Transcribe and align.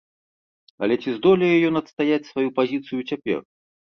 Але 0.85 0.95
ці 1.01 1.09
здолее 1.17 1.51
ён 1.69 1.77
адстаяць 1.81 2.29
сваю 2.31 2.47
пазіцыю 2.61 2.99
цяпер? 3.13 3.39